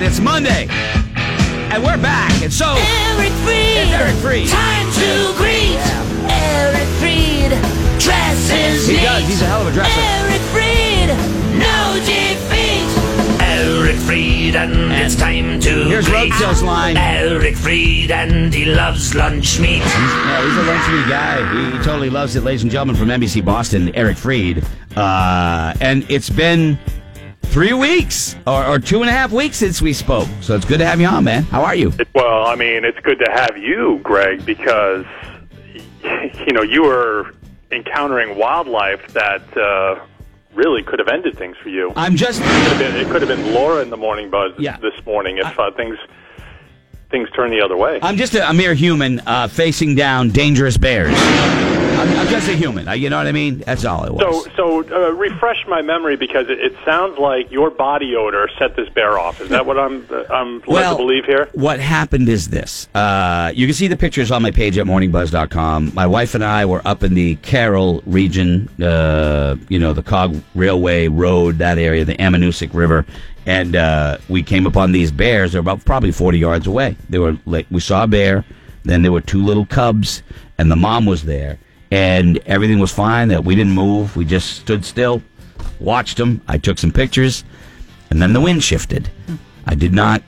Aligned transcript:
right, 0.00 0.06
it's 0.06 0.20
Monday. 0.20 0.66
And 1.74 1.82
we're 1.82 2.00
back. 2.00 2.30
And 2.42 2.52
so, 2.52 2.74
Eric 2.76 3.32
Freed. 3.44 3.78
It's 3.82 3.92
Eric 3.92 4.14
Freed. 4.16 4.48
Time 4.48 4.86
to 4.92 5.34
greet 5.36 5.78
Eric 6.30 6.86
Freed. 7.00 7.50
Dresses 7.98 8.86
He 8.86 8.94
neat. 8.94 9.02
does. 9.02 9.26
He's 9.26 9.42
a 9.42 9.46
hell 9.46 9.62
of 9.62 9.68
a 9.68 9.72
dresser. 9.72 10.00
Eric 10.00 10.40
Freed. 10.52 11.08
No 11.58 11.98
defeat. 12.06 12.86
Eric 13.42 13.96
Freed, 13.96 14.54
and, 14.54 14.92
it's 14.92 15.16
time 15.16 15.58
to 15.60 15.84
here's 15.84 16.06
greet 16.06 16.30
Roadkill's 16.32 16.62
line. 16.62 16.96
Eric 16.96 17.56
Freed, 17.56 18.10
and 18.10 18.54
he 18.54 18.66
loves 18.66 19.14
lunch 19.14 19.58
meat. 19.58 19.78
yeah, 19.78 20.44
he's 20.44 20.56
a 20.56 20.62
lunch 20.62 20.88
meat 20.92 21.08
guy. 21.08 21.54
He, 21.72 21.76
he 21.76 21.84
totally 21.84 22.10
loves 22.10 22.36
it, 22.36 22.44
ladies 22.44 22.62
and 22.62 22.70
gentlemen, 22.70 22.94
from 22.94 23.08
NBC 23.08 23.44
Boston, 23.44 23.94
Eric 23.96 24.16
Freed. 24.16 24.64
Uh, 24.96 25.74
and 25.80 26.08
it's 26.10 26.30
been 26.30 26.78
three 27.48 27.72
weeks 27.72 28.36
or, 28.46 28.64
or 28.64 28.78
two 28.78 29.00
and 29.00 29.08
a 29.08 29.12
half 29.12 29.32
weeks 29.32 29.56
since 29.56 29.80
we 29.82 29.92
spoke. 29.92 30.28
So 30.40 30.54
it's 30.54 30.64
good 30.64 30.78
to 30.78 30.86
have 30.86 31.00
you 31.00 31.06
on, 31.06 31.24
man. 31.24 31.42
How 31.44 31.64
are 31.64 31.74
you? 31.74 31.92
Well, 32.14 32.46
I 32.46 32.54
mean, 32.54 32.84
it's 32.84 32.98
good 33.00 33.18
to 33.18 33.30
have 33.32 33.56
you, 33.56 34.00
Greg, 34.02 34.44
because 34.44 35.04
you 36.02 36.52
know 36.52 36.62
you 36.62 36.82
were 36.82 37.32
encountering 37.72 38.36
wildlife 38.38 39.06
that 39.12 39.56
uh, 39.56 40.04
really 40.54 40.82
could 40.82 40.98
have 40.98 41.08
ended 41.08 41.36
things 41.36 41.56
for 41.62 41.68
you. 41.68 41.92
I'm 41.96 42.16
just. 42.16 42.40
It 42.40 42.44
could 42.44 42.52
have 42.52 42.78
been, 42.78 42.96
it 42.96 43.08
could 43.10 43.22
have 43.22 43.28
been 43.28 43.52
Laura 43.54 43.82
in 43.82 43.90
the 43.90 43.96
morning 43.96 44.30
buzz 44.30 44.52
Yeah. 44.58 44.76
this 44.78 44.94
morning 45.04 45.38
if 45.38 45.58
uh, 45.58 45.70
things 45.72 45.98
things 47.10 47.28
turned 47.30 47.52
the 47.52 47.60
other 47.62 47.76
way. 47.76 47.98
I'm 48.02 48.16
just 48.18 48.34
a, 48.34 48.48
a 48.50 48.52
mere 48.52 48.74
human 48.74 49.20
uh, 49.20 49.48
facing 49.48 49.94
down 49.94 50.28
dangerous 50.30 50.76
bears. 50.76 51.14
Just 52.28 52.48
a 52.48 52.56
human. 52.56 52.86
You 52.98 53.08
know 53.10 53.16
what 53.16 53.26
I 53.26 53.32
mean? 53.32 53.58
That's 53.58 53.84
all 53.84 54.04
it 54.04 54.12
was. 54.12 54.44
So, 54.44 54.50
so 54.54 55.08
uh, 55.08 55.12
refresh 55.12 55.66
my 55.66 55.80
memory 55.82 56.16
because 56.16 56.48
it, 56.50 56.58
it 56.60 56.74
sounds 56.84 57.18
like 57.18 57.50
your 57.50 57.70
body 57.70 58.14
odor 58.14 58.48
set 58.58 58.76
this 58.76 58.88
bear 58.90 59.18
off. 59.18 59.40
Is 59.40 59.48
that 59.48 59.64
what 59.64 59.78
I'm 59.78 60.06
uh, 60.10 60.24
I'm 60.30 60.60
led 60.66 60.90
to 60.90 60.96
believe 60.96 61.24
here? 61.24 61.48
What 61.52 61.80
happened 61.80 62.28
is 62.28 62.48
this. 62.48 62.88
Uh, 62.94 63.50
you 63.54 63.66
can 63.66 63.74
see 63.74 63.86
the 63.86 63.96
pictures 63.96 64.30
on 64.30 64.42
my 64.42 64.50
page 64.50 64.76
at 64.76 64.86
morningbuzz.com. 64.86 65.94
My 65.94 66.06
wife 66.06 66.34
and 66.34 66.44
I 66.44 66.66
were 66.66 66.82
up 66.84 67.02
in 67.02 67.14
the 67.14 67.36
Carroll 67.36 68.02
region, 68.04 68.68
uh, 68.82 69.56
you 69.68 69.78
know, 69.78 69.92
the 69.92 70.02
Cog 70.02 70.40
Railway 70.54 71.08
Road, 71.08 71.58
that 71.58 71.78
area, 71.78 72.04
the 72.04 72.16
Ammonoosuc 72.16 72.74
River. 72.74 73.06
And 73.46 73.74
uh, 73.74 74.18
we 74.28 74.42
came 74.42 74.66
upon 74.66 74.92
these 74.92 75.10
bears. 75.10 75.52
They're 75.52 75.60
about 75.60 75.84
probably 75.84 76.12
40 76.12 76.38
yards 76.38 76.66
away. 76.66 76.96
They 77.08 77.18
were 77.18 77.38
like, 77.46 77.66
we 77.70 77.80
saw 77.80 78.04
a 78.04 78.06
bear, 78.06 78.44
then 78.84 79.00
there 79.00 79.12
were 79.12 79.22
two 79.22 79.42
little 79.42 79.64
cubs, 79.64 80.22
and 80.58 80.70
the 80.70 80.76
mom 80.76 81.06
was 81.06 81.22
there. 81.24 81.58
And 81.90 82.38
everything 82.46 82.78
was 82.78 82.92
fine, 82.92 83.28
that 83.28 83.44
we 83.44 83.54
didn't 83.54 83.72
move. 83.74 84.14
We 84.16 84.24
just 84.24 84.58
stood 84.58 84.84
still, 84.84 85.22
watched 85.80 86.18
them. 86.18 86.42
I 86.46 86.58
took 86.58 86.78
some 86.78 86.92
pictures, 86.92 87.44
and 88.10 88.20
then 88.20 88.32
the 88.34 88.40
wind 88.40 88.62
shifted. 88.62 89.10
I 89.66 89.74
did 89.74 89.92
not 89.92 90.22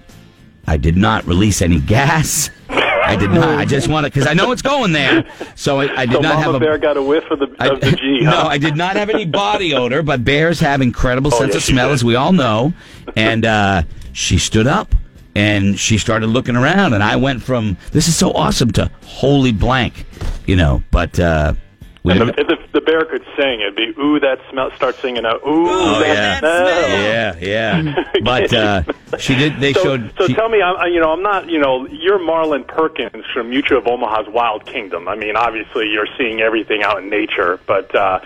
I 0.66 0.76
did 0.76 0.96
not 0.96 1.24
release 1.26 1.62
any 1.62 1.80
gas. 1.80 2.50
I 2.68 3.16
did 3.16 3.30
not. 3.30 3.58
I 3.58 3.64
just 3.64 3.88
wanted 3.88 4.12
because 4.12 4.28
I 4.28 4.34
know 4.34 4.52
it's 4.52 4.62
going 4.62 4.92
there. 4.92 5.24
So 5.56 5.80
I, 5.80 6.02
I 6.02 6.06
did 6.06 6.16
So 6.16 6.20
not 6.20 6.34
Mama 6.34 6.42
have 6.44 6.54
a 6.54 6.60
Bear 6.60 6.78
got 6.78 6.96
a 6.96 7.02
whiff 7.02 7.24
of 7.30 7.40
the 7.40 7.54
I- 7.58 7.68
of 7.68 7.80
the 7.80 7.92
G. 7.92 8.20
no. 8.22 8.42
I 8.42 8.56
did 8.58 8.76
not 8.76 8.94
have 8.96 9.10
any 9.10 9.24
body 9.24 9.74
odor, 9.82 10.02
but 10.02 10.24
bears 10.24 10.60
have 10.60 10.80
incredible 10.80 11.32
Oh, 11.34 11.38
sense 11.38 11.54
yes, 11.54 11.56
of 11.56 11.62
smell, 11.64 11.90
as 11.90 12.04
we 12.04 12.14
all 12.14 12.32
know. 12.32 12.72
And 13.16 13.44
uh, 13.44 13.82
she 14.12 14.38
stood 14.38 14.66
up 14.68 14.94
and 15.34 15.78
she 15.78 15.98
started 15.98 16.26
looking 16.28 16.56
around, 16.56 16.92
and 16.94 17.02
I 17.02 17.16
went 17.16 17.42
from 17.42 17.76
"this 17.92 18.08
is 18.08 18.16
so 18.16 18.32
awesome" 18.32 18.70
to 18.72 18.90
"holy 19.04 19.52
blank," 19.52 20.06
you 20.46 20.56
know. 20.56 20.82
But 20.90 21.18
uh, 21.20 21.54
we 22.02 22.12
And 22.12 22.22
the, 22.30 22.40
if 22.40 22.46
the, 22.48 22.56
the 22.72 22.80
bear 22.80 23.04
could 23.04 23.24
sing, 23.36 23.60
it'd 23.60 23.76
be 23.76 23.92
ooh 24.00 24.18
that 24.20 24.38
smell. 24.50 24.70
Start 24.76 24.96
singing 24.96 25.24
out 25.26 25.40
ooh 25.46 25.66
Oh, 25.68 26.00
that 26.00 26.08
yeah. 26.08 26.38
smell. 26.38 27.38
yeah, 27.40 27.84
yeah. 27.84 28.04
But 28.24 28.52
uh, 28.52 28.82
she 29.18 29.34
did. 29.36 29.60
They 29.60 29.72
So, 29.74 29.82
showed. 29.82 30.12
so 30.18 30.26
she- 30.26 30.34
tell 30.34 30.48
me, 30.48 30.62
I'm, 30.62 30.76
I- 30.76 30.86
you 30.86 31.00
know, 31.00 31.12
I'm 31.12 31.22
not, 31.22 31.48
you 31.50 31.58
know, 31.58 31.86
you're 31.88 32.18
Marlin 32.18 32.64
Perkins 32.64 33.24
from 33.34 33.50
Mutual 33.50 33.78
of 33.78 33.86
Omaha's 33.86 34.28
Wild 34.28 34.64
Kingdom. 34.66 35.08
I 35.08 35.14
mean, 35.14 35.36
obviously, 35.36 35.88
you're 35.90 36.08
seeing 36.18 36.40
everything 36.40 36.82
out 36.82 36.98
in 37.02 37.10
nature, 37.10 37.60
but 37.66 37.94
uh, 37.94 38.20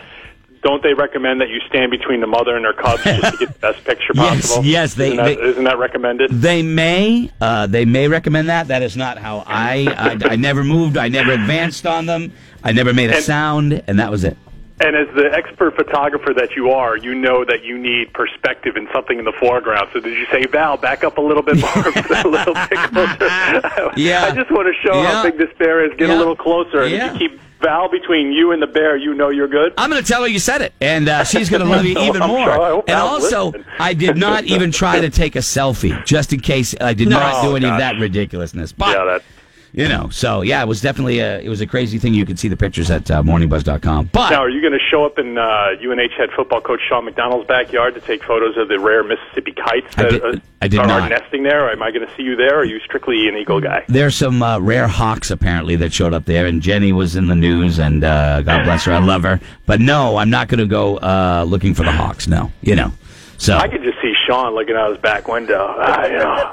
don't 0.65 0.83
they 0.83 0.95
recommend 0.95 1.41
that 1.43 1.49
you 1.51 1.61
stand 1.69 1.91
between 1.93 2.21
the 2.21 2.27
mother 2.27 2.57
and 2.57 2.65
her 2.65 2.73
cubs 2.73 3.05
just 3.05 3.23
to 3.33 3.37
get 3.47 3.53
the 3.55 3.59
best 3.61 3.85
picture 3.85 4.13
possible? 4.15 4.65
yes, 4.65 4.95
they- 4.95 5.09
isn't 5.13 5.17
that, 5.19 5.37
they- 5.37 5.43
isn't 5.51 5.65
that 5.65 5.79
recommended? 5.79 6.31
They 6.33 6.63
may, 6.63 7.31
uh, 7.41 7.67
they 7.69 7.85
may 7.85 8.09
recommend 8.09 8.49
that. 8.49 8.69
That 8.69 8.83
is 8.83 8.97
not 8.97 9.19
how 9.19 9.45
I, 9.47 9.87
I, 10.27 10.33
I 10.33 10.37
never 10.37 10.65
moved. 10.65 10.97
I 10.97 11.09
never 11.09 11.33
advanced 11.33 11.87
on 11.87 12.07
them. 12.07 12.33
I 12.65 12.73
never 12.73 12.93
made 12.93 13.11
a 13.11 13.17
And- 13.17 13.25
sound, 13.25 13.83
and 13.87 13.99
that 14.01 14.11
was 14.11 14.25
it. 14.25 14.37
And 14.81 14.97
as 14.97 15.07
the 15.15 15.33
expert 15.33 15.77
photographer 15.77 16.35
that 16.35 16.57
you 16.57 16.71
are, 16.71 16.97
you 16.97 17.15
know 17.15 17.45
that 17.45 17.63
you 17.63 17.79
need 17.79 18.13
perspective 18.13 18.75
and 18.75 18.89
something 18.93 19.21
in 19.21 19.25
the 19.25 19.33
foreground. 19.39 19.89
So 19.93 20.01
did 20.01 20.19
you 20.19 20.27
say, 20.33 20.47
Val, 20.51 20.77
back 20.77 21.05
up 21.05 21.17
a 21.17 21.21
little 21.21 21.45
bit 21.45 21.59
more, 21.59 21.71
a 21.77 22.27
little 22.29 22.55
bit 22.55 22.79
closer? 22.91 23.93
Yeah. 23.97 24.25
I 24.25 24.33
just 24.35 24.51
want 24.51 24.67
to 24.67 24.75
show 24.83 25.01
Yeah. 25.01 25.13
how 25.13 25.23
big 25.23 25.39
this 25.39 25.51
bear 25.59 25.85
is. 25.85 25.97
Get 25.97 26.09
Yeah. 26.09 26.17
a 26.17 26.19
little 26.19 26.35
closer. 26.35 26.83
And 26.83 26.91
Yeah. 26.93 27.13
you 27.13 27.19
keep 27.21 27.41
Val 27.65 27.89
between 27.89 28.33
you 28.33 28.53
and 28.53 28.61
the 28.61 28.67
bear, 28.67 28.97
you 28.97 29.15
know 29.15 29.31
you're 29.31 29.49
good. 29.49 29.73
I'm 29.79 29.91
going 29.91 30.03
to 30.03 30.07
tell 30.07 30.23
her 30.23 30.29
you 30.29 30.39
said 30.39 30.61
it, 30.63 30.75
and 30.81 31.09
uh, 31.09 31.25
she's 31.25 31.49
going 31.49 31.63
to 31.63 31.69
love 31.69 31.85
you 31.85 31.99
even 31.99 32.21
more. 32.21 32.53
sure. 32.55 32.85
And 32.87 32.97
also. 32.97 33.53
I 33.79 33.95
did 33.95 34.17
not 34.17 34.45
even 34.55 34.71
try 34.71 35.01
to 35.01 35.11
take 35.11 35.35
a 35.37 35.41
selfie, 35.41 36.05
just 36.05 36.33
in 36.33 36.41
case 36.41 36.75
I 36.81 36.95
did 36.95 37.09
not 37.09 37.43
do 37.43 37.57
any 37.57 37.67
of 37.67 37.79
that 37.79 37.99
ridiculousness. 37.99 38.73
But 38.73 38.97
yeah, 38.97 39.05
that's 39.05 39.25
you 39.75 39.89
know, 39.89 40.09
so 40.11 40.43
yeah, 40.43 40.63
it 40.63 40.67
was 40.69 40.81
definitely 40.81 41.19
a, 41.19 41.41
it 41.41 41.49
was 41.49 41.61
a 41.61 41.67
crazy 41.67 41.99
thing. 41.99 42.15
You 42.15 42.25
can 42.25 42.37
see 42.37 42.49
the 42.49 42.57
pictures 42.57 42.91
at 42.91 43.11
uh, 43.11 43.23
morningbuzz.com. 43.23 44.11
But 44.13 44.31
Now, 44.31 44.43
are 44.43 44.49
you 44.49 44.61
going 44.61 44.73
to 44.73 44.79
show 44.91 45.05
up 45.05 45.19
in 45.19 45.37
uh, 45.37 45.71
UNH 45.83 46.13
head 46.17 46.31
football 46.37 46.61
coach 46.61 46.81
Sean 46.89 47.07
McDonnell's 47.07 47.47
backyard 47.47 47.95
to 47.95 48.01
take 48.01 48.23
photos 48.23 48.57
of 48.57 48.69
the 48.69 48.79
rare 48.79 49.03
Mississippi 49.03 49.53
kites 49.53 49.93
I 49.99 50.03
that 50.05 50.11
did- 50.11 50.25
uh, 50.25 50.39
I 50.63 50.69
did 50.69 50.81
are, 50.81 50.87
not. 50.87 51.11
nesting 51.11 51.43
there? 51.43 51.67
Or 51.67 51.71
am 51.73 51.83
I 51.83 51.91
going 51.91 52.07
to 52.07 52.17
see 52.17 52.23
you 52.23 52.37
there? 52.37 52.55
Or 52.57 52.59
are 52.61 52.65
you 52.65 52.81
strictly 52.81 53.29
an 53.29 53.37
eagle 53.37 53.61
guy? 53.61 53.85
There's 53.89 54.15
some 54.15 54.43
uh, 54.43 54.59
rare 54.61 54.89
hawks 54.89 55.31
apparently 55.31 55.77
that 55.77 55.93
showed 55.93 56.15
up 56.15 56.25
there, 56.25 56.47
and 56.47 56.63
Jenny 56.63 56.93
was 56.93 57.17
in 57.17 57.27
the 57.27 57.35
news, 57.35 57.79
and 57.79 58.03
uh, 58.03 58.41
God 58.43 58.65
bless 58.65 58.85
her, 58.87 58.93
I 58.93 58.99
love 59.01 59.25
her. 59.25 59.41
But 59.67 59.81
no, 59.81 60.17
I'm 60.17 60.31
not 60.31 60.49
going 60.49 60.61
to 60.61 60.67
go 60.67 60.97
uh, 60.99 61.45
looking 61.47 61.75
for 61.75 61.83
the 61.83 61.93
hawks. 61.93 62.27
No, 62.27 62.51
you 62.63 62.77
know. 62.77 62.93
So 63.39 63.57
I 63.57 63.69
could 63.69 63.83
just 63.83 64.01
see 64.01 64.15
Sean 64.27 64.55
looking 64.55 64.77
out 64.77 64.91
his 64.91 64.99
back 64.99 65.29
window. 65.29 65.75
Ah, 65.79 66.07
you 66.07 66.17
know, 66.17 66.53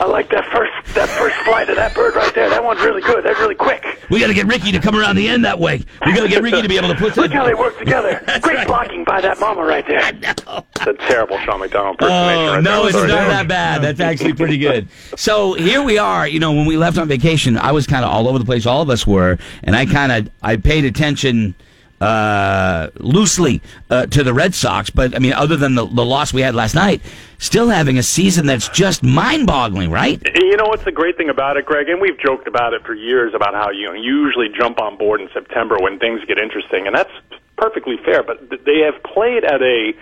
I 0.00 0.06
like 0.06 0.30
that 0.30 0.44
first 0.52 0.94
that 0.94 1.08
first 1.08 1.36
flight 1.44 1.68
of 1.68 1.76
that 1.76 1.94
bird 1.94 2.14
right 2.14 2.34
there. 2.34 2.48
That 2.48 2.62
one's 2.64 2.80
really 2.80 3.02
good. 3.02 3.24
That's 3.24 3.38
really 3.38 3.54
quick. 3.54 3.84
we 4.10 4.20
got 4.20 4.28
to 4.28 4.34
get 4.34 4.46
Ricky 4.46 4.72
to 4.72 4.78
come 4.78 4.96
around 4.96 5.16
the 5.16 5.28
end 5.28 5.44
that 5.44 5.58
way. 5.58 5.84
We 6.04 6.14
got 6.14 6.22
to 6.22 6.28
get 6.28 6.42
Ricky 6.42 6.62
to 6.62 6.68
be 6.68 6.76
able 6.76 6.88
to 6.88 6.94
put 6.94 7.16
Look 7.16 7.32
how 7.32 7.44
they 7.44 7.54
work 7.54 7.78
together. 7.78 8.22
Great 8.42 8.66
blocking 8.66 9.04
by 9.04 9.20
that 9.20 9.38
mama 9.40 9.64
right 9.64 9.86
there. 9.86 10.12
That's 10.12 10.42
a 10.86 10.94
terrible 11.08 11.38
Sean 11.40 11.60
McDonnell 11.60 11.90
impersonation. 11.92 12.08
Oh 12.08 12.52
right 12.54 12.62
no, 12.62 12.80
there. 12.80 12.86
it's 12.86 12.96
Sorry. 12.96 13.08
not 13.08 13.28
that 13.28 13.48
bad. 13.48 13.82
That's 13.82 14.00
actually 14.00 14.34
pretty 14.34 14.58
good. 14.58 14.88
So 15.16 15.54
here 15.54 15.82
we 15.82 15.98
are. 15.98 16.26
You 16.26 16.40
know, 16.40 16.52
when 16.52 16.66
we 16.66 16.76
left 16.76 16.98
on 16.98 17.08
vacation, 17.08 17.56
I 17.56 17.72
was 17.72 17.86
kind 17.86 18.04
of 18.04 18.10
all 18.10 18.28
over 18.28 18.38
the 18.38 18.44
place. 18.44 18.66
All 18.66 18.82
of 18.82 18.90
us 18.90 19.06
were, 19.06 19.38
and 19.62 19.74
I 19.76 19.86
kind 19.86 20.12
of 20.12 20.30
I 20.42 20.56
paid 20.56 20.84
attention 20.84 21.54
uh, 22.00 22.90
loosely 22.98 23.62
uh, 23.90 24.06
to 24.06 24.22
the 24.22 24.34
Red 24.34 24.54
Sox. 24.54 24.90
But 24.90 25.14
I 25.14 25.18
mean, 25.18 25.32
other 25.32 25.56
than 25.56 25.74
the, 25.74 25.86
the 25.86 26.04
loss 26.04 26.32
we 26.32 26.42
had 26.42 26.54
last 26.54 26.74
night, 26.74 27.02
still 27.38 27.68
having 27.68 27.98
a 27.98 28.02
season 28.02 28.46
that's 28.46 28.68
just 28.68 29.02
mind-boggling, 29.02 29.90
right? 29.90 30.20
You 30.34 30.56
know 30.56 30.66
what's 30.66 30.84
the 30.84 30.92
great 30.92 31.16
thing 31.16 31.28
about 31.28 31.56
it, 31.56 31.66
Greg? 31.66 31.88
And 31.88 32.00
we've 32.00 32.18
joked 32.18 32.48
about 32.48 32.74
it 32.74 32.82
for 32.84 32.94
years 32.94 33.32
about 33.34 33.54
how 33.54 33.70
you 33.70 33.86
know, 33.86 33.94
usually 33.94 34.48
jump 34.48 34.80
on 34.80 34.96
board 34.96 35.20
in 35.20 35.28
September 35.32 35.76
when 35.80 35.98
things 35.98 36.20
get 36.26 36.38
interesting, 36.38 36.86
and 36.86 36.94
that's 36.94 37.12
perfectly 37.56 37.96
fair. 38.04 38.22
But 38.22 38.50
they 38.50 38.80
have 38.80 39.02
played 39.02 39.44
at 39.44 39.62
a 39.62 39.92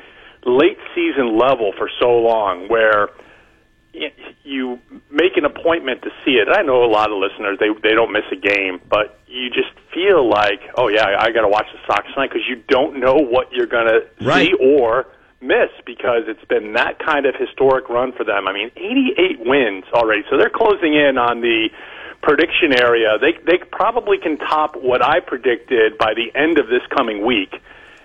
late 0.47 0.78
season 0.94 1.38
level 1.38 1.72
for 1.76 1.91
so 1.99 2.16
long 2.16 2.69
where 2.69 3.09
you 4.44 4.78
make 5.10 5.37
an 5.37 5.44
appointment 5.44 6.03
to 6.03 6.10
see 6.25 6.32
it. 6.32 6.49
And 6.49 6.56
I 6.56 6.62
know 6.62 6.84
a 6.84 6.91
lot 6.91 7.10
of 7.10 7.19
listeners 7.19 7.59
they 7.59 7.69
they 7.82 7.94
don't 7.94 8.12
miss 8.12 8.25
a 8.32 8.37
game, 8.37 8.81
but 8.88 9.19
you 9.27 9.49
just 9.50 9.71
feel 9.93 10.28
like, 10.28 10.60
oh 10.77 10.88
yeah, 10.88 11.16
I 11.19 11.31
got 11.31 11.43
to 11.43 11.49
watch 11.49 11.66
the 11.72 11.78
Sox 11.87 12.06
tonight 12.12 12.31
because 12.32 12.47
you 12.49 12.56
don't 12.69 13.00
know 13.00 13.15
what 13.15 13.53
you're 13.53 13.66
going 13.66 13.87
to 13.87 14.06
Right. 14.25 14.49
see 14.49 14.55
or 14.55 15.06
miss 15.41 15.71
because 15.84 16.22
it's 16.27 16.44
been 16.47 16.72
that 16.75 16.99
kind 16.99 17.27
of 17.27 17.34
historic 17.37 17.88
run 17.88 18.12
for 18.12 18.25
them. 18.25 18.49
I 18.49 18.52
mean, 18.52 18.70
88 18.76 19.41
wins 19.46 19.85
already, 19.93 20.23
so 20.31 20.37
they're 20.38 20.50
closing 20.50 20.94
in 20.94 21.19
on 21.19 21.41
the 21.41 21.69
prediction 22.23 22.73
area. 22.79 23.19
They 23.20 23.32
they 23.44 23.58
probably 23.70 24.19
can 24.19 24.38
top 24.38 24.76
what 24.76 25.02
I 25.05 25.20
predicted 25.20 25.99
by 25.99 26.14
the 26.14 26.37
end 26.38 26.58
of 26.58 26.69
this 26.69 26.82
coming 26.96 27.25
week, 27.25 27.55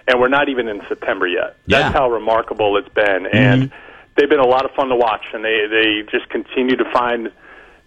and 0.08 0.20
we're 0.20 0.28
not 0.30 0.50
even 0.50 0.68
in 0.68 0.82
September 0.88 1.28
yet. 1.28 1.58
Yeah. 1.66 1.80
That's 1.80 1.94
how 1.96 2.10
remarkable 2.12 2.78
it's 2.78 2.90
been, 2.90 3.28
and 3.32 3.64
mm-hmm. 3.72 3.89
They've 4.20 4.30
been 4.30 4.40
a 4.40 4.48
lot 4.48 4.66
of 4.66 4.72
fun 4.72 4.90
to 4.90 4.96
watch, 4.96 5.26
and 5.34 5.44
they 5.44 5.66
they 5.70 6.04
just 6.12 6.30
continue 6.30 6.76
to 6.76 6.86
find 6.92 7.32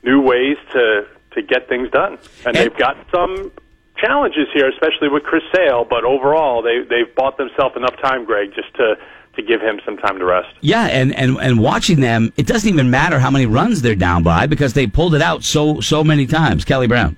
new 0.03 0.21
ways 0.21 0.57
to 0.73 1.07
to 1.35 1.43
get 1.43 1.69
things 1.69 1.91
done, 1.91 2.19
and, 2.47 2.57
And- 2.57 2.57
they've 2.57 2.77
got 2.77 2.97
some 3.15 3.53
challenges 3.97 4.49
here, 4.53 4.69
especially 4.69 5.09
with 5.09 5.23
Chris 5.23 5.43
Sale. 5.55 5.87
But 5.89 6.05
overall, 6.05 6.63
they 6.63 6.81
they've 6.83 7.15
bought 7.15 7.37
themselves 7.37 7.77
enough 7.77 7.97
time, 8.03 8.25
Greg, 8.25 8.53
just 8.55 8.73
to 8.75 8.97
to 9.37 9.43
give 9.43 9.61
him 9.63 9.81
some 9.85 9.97
time 9.97 10.19
to 10.19 10.25
rest. 10.27 10.49
Yeah, 10.61 10.85
and, 10.89 11.15
and, 11.15 11.39
and 11.41 11.59
watching 11.59 12.01
them, 12.01 12.35
it 12.37 12.47
doesn't 12.47 12.69
even 12.69 12.91
matter 12.91 13.19
how 13.19 13.31
many 13.31 13.47
runs 13.47 13.81
they're 13.81 13.95
down 13.95 14.23
by 14.23 14.47
because 14.47 14.75
they 14.75 14.87
pulled 14.87 15.15
it 15.15 15.23
out 15.23 15.43
so 15.43 15.81
so 15.81 16.05
many 16.05 16.27
times. 16.27 16.65
Kelly 16.67 16.87
Brown. 16.87 17.17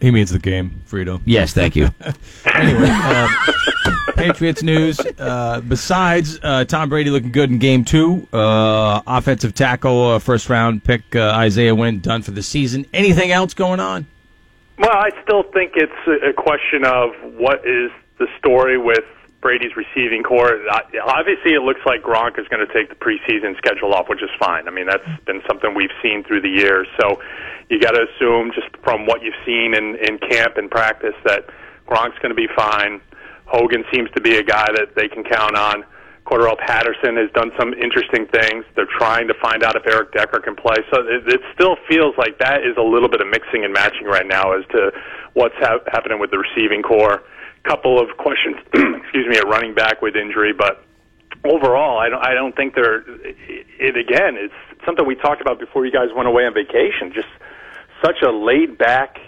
He 0.00 0.10
means 0.10 0.30
the 0.30 0.38
game, 0.38 0.82
Frito. 0.88 1.20
Yes, 1.24 1.52
thank 1.52 1.76
you. 1.76 1.88
Anyway, 2.54 2.88
um, 2.88 3.28
Patriots 4.14 4.62
news. 4.62 4.98
Uh, 5.18 5.60
besides 5.60 6.38
uh, 6.42 6.64
Tom 6.64 6.88
Brady 6.88 7.10
looking 7.10 7.32
good 7.32 7.50
in 7.50 7.58
Game 7.58 7.84
Two, 7.84 8.26
uh, 8.32 9.02
offensive 9.06 9.54
tackle, 9.54 10.12
uh, 10.12 10.18
first 10.18 10.48
round 10.48 10.82
pick 10.82 11.14
uh, 11.14 11.32
Isaiah 11.32 11.74
Wynn 11.74 12.00
done 12.00 12.22
for 12.22 12.30
the 12.30 12.42
season. 12.42 12.86
Anything 12.94 13.30
else 13.30 13.52
going 13.52 13.78
on? 13.80 14.06
Well, 14.78 14.90
I 14.90 15.10
still 15.22 15.42
think 15.42 15.72
it's 15.74 15.92
a 16.06 16.30
a 16.30 16.32
question 16.32 16.84
of 16.86 17.10
what 17.36 17.66
is 17.66 17.90
the 18.18 18.26
story 18.38 18.78
with 18.78 19.04
Brady's 19.46 19.76
receiving 19.76 20.24
corps. 20.24 20.58
Obviously, 21.06 21.54
it 21.54 21.62
looks 21.62 21.78
like 21.86 22.02
Gronk 22.02 22.34
is 22.36 22.48
going 22.48 22.66
to 22.66 22.72
take 22.74 22.88
the 22.88 22.98
preseason 22.98 23.56
schedule 23.58 23.94
off, 23.94 24.08
which 24.08 24.20
is 24.20 24.30
fine. 24.40 24.66
I 24.66 24.72
mean, 24.72 24.86
that's 24.90 25.06
been 25.24 25.40
something 25.46 25.72
we've 25.72 25.94
seen 26.02 26.24
through 26.24 26.40
the 26.40 26.50
years. 26.50 26.88
So 26.98 27.22
you 27.70 27.78
got 27.78 27.92
to 27.92 28.10
assume, 28.10 28.50
just 28.50 28.66
from 28.82 29.06
what 29.06 29.22
you've 29.22 29.38
seen 29.46 29.74
in, 29.78 29.94
in 30.02 30.18
camp 30.18 30.56
and 30.56 30.68
practice, 30.68 31.14
that 31.26 31.46
Gronk's 31.86 32.18
going 32.18 32.34
to 32.34 32.34
be 32.34 32.48
fine. 32.56 33.00
Hogan 33.44 33.84
seems 33.94 34.10
to 34.16 34.20
be 34.20 34.34
a 34.34 34.42
guy 34.42 34.66
that 34.74 34.96
they 34.96 35.06
can 35.06 35.22
count 35.22 35.54
on. 35.56 35.84
Cordarrelle 36.26 36.58
Patterson 36.58 37.14
has 37.14 37.30
done 37.30 37.52
some 37.56 37.72
interesting 37.72 38.26
things. 38.26 38.64
They're 38.74 38.90
trying 38.98 39.28
to 39.28 39.34
find 39.40 39.62
out 39.62 39.76
if 39.76 39.86
Eric 39.86 40.10
Decker 40.10 40.40
can 40.40 40.56
play. 40.56 40.74
So 40.90 41.06
it, 41.06 41.22
it 41.28 41.40
still 41.54 41.76
feels 41.88 42.18
like 42.18 42.40
that 42.40 42.66
is 42.66 42.74
a 42.76 42.82
little 42.82 43.08
bit 43.08 43.20
of 43.20 43.28
mixing 43.28 43.62
and 43.62 43.72
matching 43.72 44.10
right 44.10 44.26
now 44.26 44.58
as 44.58 44.66
to 44.74 44.90
what's 45.34 45.54
ha- 45.62 45.86
happening 45.86 46.18
with 46.18 46.32
the 46.32 46.42
receiving 46.42 46.82
corps. 46.82 47.22
Couple 47.66 47.98
of 47.98 48.16
questions, 48.16 48.56
excuse 48.74 49.26
me, 49.26 49.36
at 49.36 49.46
running 49.48 49.74
back 49.74 50.00
with 50.00 50.14
injury, 50.14 50.52
but 50.52 50.86
overall, 51.44 51.98
I 51.98 52.08
don't. 52.08 52.24
I 52.24 52.34
don't 52.34 52.54
think 52.54 52.74
they're. 52.74 53.04
It 53.08 53.96
again, 53.96 54.36
it's 54.36 54.54
something 54.84 55.06
we 55.06 55.16
talked 55.16 55.40
about 55.40 55.58
before 55.58 55.84
you 55.84 55.92
guys 55.92 56.08
went 56.14 56.28
away 56.28 56.44
on 56.44 56.54
vacation. 56.54 57.12
Just 57.12 57.28
such 58.04 58.22
a 58.22 58.30
laid 58.30 58.78
back 58.78 59.18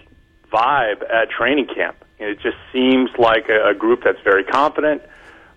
vibe 0.53 1.03
at 1.03 1.31
training 1.31 1.67
camp. 1.75 1.97
It 2.19 2.41
just 2.41 2.57
seems 2.73 3.11
like 3.19 3.49
a, 3.49 3.71
a 3.71 3.75
group 3.75 4.03
that's 4.05 4.21
very 4.23 4.45
confident. 4.45 5.03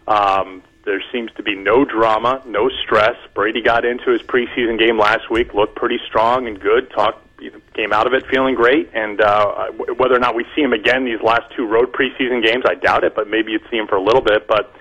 Um, 0.08 0.64
there 0.86 1.02
seems 1.12 1.32
to 1.34 1.44
be 1.44 1.56
no 1.56 1.86
drama, 1.86 2.42
no 2.46 2.70
stress. 2.84 3.16
Brady 3.34 3.62
got 3.62 3.86
into 3.86 4.12
his 4.12 4.22
preseason 4.22 4.80
game 4.80 4.98
last 4.98 5.30
week, 5.30 5.54
looked 5.54 5.76
pretty 5.76 6.00
strong 6.08 6.48
and 6.48 6.60
good. 6.60 6.90
Talked, 6.92 7.31
came 7.74 7.92
out 7.94 8.08
of 8.08 8.14
it 8.14 8.26
feeling 8.28 8.56
great. 8.56 8.90
And 8.94 9.22
uh, 9.22 9.68
whether 9.98 10.16
or 10.16 10.20
not 10.20 10.36
we 10.36 10.46
see 10.56 10.62
him 10.62 10.74
again 10.74 11.06
these 11.06 11.22
last 11.22 11.44
two 11.56 11.66
road 11.66 11.92
preseason 11.94 12.44
games, 12.46 12.64
I 12.68 12.76
doubt 12.76 13.04
it. 13.04 13.16
But 13.16 13.30
maybe 13.30 13.52
you'd 13.52 13.64
see 13.72 13.78
him 13.78 13.88
for 13.88 13.96
a 13.96 14.02
little 14.04 14.22
bit. 14.22 14.48
But 14.48 14.74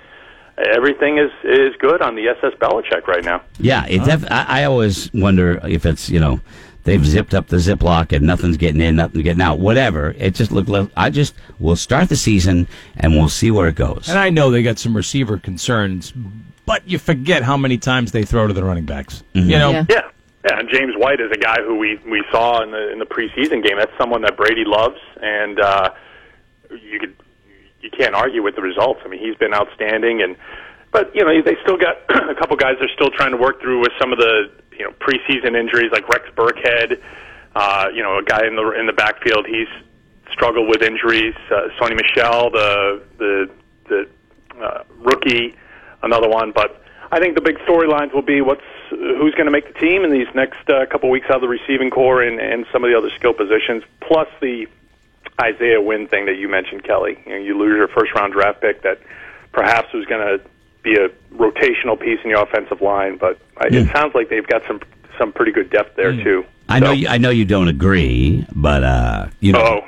everything 0.58 1.18
is 1.18 1.30
is 1.44 1.74
good 1.78 2.02
on 2.02 2.14
the 2.16 2.28
SS 2.28 2.54
Belichick 2.60 3.06
right 3.06 3.24
now. 3.24 3.42
Yeah, 3.58 3.86
it 3.86 4.04
def- 4.04 4.30
I, 4.30 4.62
I 4.62 4.64
always 4.64 5.12
wonder 5.14 5.60
if 5.66 5.86
it's 5.86 6.10
you 6.10 6.20
know 6.20 6.40
they've 6.84 7.04
zipped 7.04 7.34
up 7.34 7.48
the 7.48 7.56
ziplock 7.56 8.14
and 8.14 8.26
nothing's 8.26 8.56
getting 8.56 8.80
in, 8.80 8.96
nothing's 8.96 9.24
getting 9.24 9.42
out, 9.42 9.58
whatever. 9.58 10.14
It 10.18 10.34
just 10.34 10.52
look. 10.52 10.68
like 10.68 10.90
I 10.96 11.10
just 11.10 11.34
we'll 11.58 11.76
start 11.76 12.08
the 12.08 12.16
season 12.16 12.66
and 12.96 13.14
we'll 13.14 13.28
see 13.28 13.50
where 13.50 13.68
it 13.68 13.76
goes. 13.76 14.08
And 14.08 14.18
I 14.18 14.30
know 14.30 14.50
they 14.50 14.62
got 14.62 14.78
some 14.78 14.96
receiver 14.96 15.38
concerns, 15.38 16.12
but 16.66 16.86
you 16.86 16.98
forget 16.98 17.42
how 17.42 17.56
many 17.56 17.78
times 17.78 18.12
they 18.12 18.24
throw 18.24 18.46
to 18.46 18.52
the 18.52 18.64
running 18.64 18.84
backs. 18.86 19.22
You 19.32 19.58
know, 19.58 19.70
Yeah. 19.70 19.84
Yeah, 19.88 20.08
yeah. 20.44 20.58
And 20.58 20.68
James 20.68 20.94
White 20.96 21.20
is 21.20 21.30
a 21.32 21.38
guy 21.38 21.60
who 21.62 21.76
we 21.76 21.98
we 22.08 22.24
saw 22.30 22.62
in 22.62 22.70
the 22.70 22.92
in 22.92 22.98
the 22.98 23.06
preseason 23.06 23.62
game. 23.62 23.76
That's 23.78 23.92
someone 23.98 24.22
that 24.22 24.36
Brady 24.36 24.64
loves, 24.64 25.00
and 25.20 25.60
uh, 25.60 25.90
you 26.70 26.98
could 26.98 27.16
you 27.80 27.90
can't 27.90 28.14
argue 28.14 28.42
with 28.42 28.56
the 28.56 28.62
results. 28.62 29.00
I 29.04 29.08
mean, 29.08 29.20
he's 29.20 29.36
been 29.36 29.54
outstanding, 29.54 30.22
and 30.22 30.36
but 30.92 31.14
you 31.14 31.24
know 31.24 31.30
they 31.42 31.56
still 31.62 31.76
got 31.76 31.96
a 32.30 32.34
couple 32.34 32.56
guys 32.56 32.74
they're 32.78 32.94
still 32.94 33.10
trying 33.10 33.32
to 33.32 33.36
work 33.36 33.60
through 33.60 33.80
with 33.80 33.92
some 34.00 34.12
of 34.12 34.18
the 34.18 34.50
you 34.78 34.84
know 34.84 34.92
preseason 35.00 35.58
injuries 35.58 35.90
like 35.92 36.08
Rex 36.08 36.24
Burkhead. 36.34 37.00
Uh, 37.54 37.86
you 37.92 38.02
know, 38.02 38.18
a 38.18 38.22
guy 38.22 38.46
in 38.46 38.56
the 38.56 38.70
in 38.78 38.86
the 38.86 38.92
backfield. 38.92 39.46
He's 39.46 39.68
struggled 40.32 40.68
with 40.68 40.82
injuries. 40.82 41.34
Uh, 41.50 41.68
Sony 41.80 41.96
Michel, 41.96 42.50
the 42.50 43.02
the 43.18 43.50
the 43.88 44.08
uh, 44.62 44.84
rookie, 44.98 45.54
another 46.02 46.28
one. 46.28 46.52
But 46.52 46.82
I 47.10 47.18
think 47.18 47.34
the 47.34 47.40
big 47.40 47.56
storylines 47.66 48.14
will 48.14 48.22
be 48.22 48.40
what's 48.40 48.62
who's 48.90 49.34
going 49.34 49.46
to 49.46 49.50
make 49.50 49.72
the 49.72 49.78
team 49.78 50.04
in 50.04 50.10
these 50.10 50.28
next 50.34 50.68
uh, 50.68 50.86
couple 50.86 51.10
weeks 51.10 51.26
out 51.30 51.36
of 51.36 51.40
the 51.42 51.48
receiving 51.48 51.90
corps 51.90 52.22
and, 52.22 52.40
and 52.40 52.66
some 52.72 52.84
of 52.84 52.90
the 52.90 52.96
other 52.96 53.10
skill 53.16 53.32
positions, 53.32 53.82
plus 54.00 54.28
the 54.40 54.66
Isaiah 55.40 55.80
Wynn 55.80 56.06
thing 56.06 56.26
that 56.26 56.36
you 56.36 56.48
mentioned, 56.48 56.84
Kelly. 56.84 57.18
You, 57.26 57.32
know, 57.32 57.38
you 57.38 57.58
lose 57.58 57.76
your 57.76 57.88
first 57.88 58.14
round 58.14 58.32
draft 58.32 58.60
pick 58.60 58.82
that 58.82 59.00
perhaps 59.52 59.92
was 59.92 60.04
going 60.06 60.26
to 60.26 60.44
be 60.82 60.94
a 60.94 61.08
rotational 61.34 61.98
piece 61.98 62.18
in 62.24 62.30
your 62.30 62.42
offensive 62.42 62.80
line, 62.80 63.16
but 63.16 63.38
uh, 63.56 63.66
it 63.70 63.90
sounds 63.92 64.14
like 64.14 64.28
they've 64.28 64.46
got 64.46 64.62
some 64.66 64.80
some 65.18 65.32
pretty 65.32 65.52
good 65.52 65.70
depth 65.70 65.96
there 65.96 66.12
too. 66.12 66.44
I 66.68 66.78
know 66.78 66.92
you, 66.92 67.08
I 67.08 67.18
know 67.18 67.30
you 67.30 67.44
don't 67.44 67.68
agree, 67.68 68.46
but 68.54 68.82
uh, 68.82 69.28
you 69.40 69.52
know 69.52 69.84